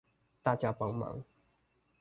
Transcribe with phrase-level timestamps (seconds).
[0.41, 1.23] 大家幫忙